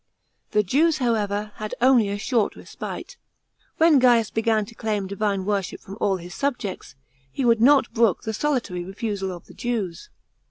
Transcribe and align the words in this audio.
The 0.49 0.63
Jews, 0.63 0.97
however, 0.97 1.51
had 1.57 1.75
only 1.79 2.09
a 2.09 2.17
short 2.17 2.55
respite. 2.55 3.17
When 3.77 3.99
Gaius 3.99 4.31
began 4.31 4.65
to 4.65 4.73
claim 4.73 5.05
divine 5.05 5.45
worship 5.45 5.79
from 5.79 5.95
all 6.01 6.17
his 6.17 6.33
subjects, 6.33 6.95
he 7.31 7.45
would 7.45 7.61
not 7.61 7.93
brook 7.93 8.23
the 8.23 8.33
solitary 8.33 8.83
refusal 8.83 9.31
of 9.31 9.45
the 9.45 9.53
Jews. 9.53 10.09